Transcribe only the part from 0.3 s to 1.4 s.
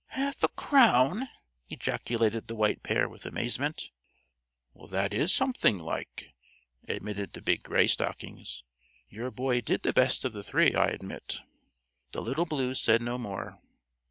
a crown!"